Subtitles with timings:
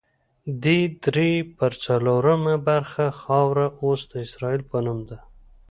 [0.63, 5.17] دې درې پر څلورمه برخه خاوره اوس د اسرائیل په نوم ده.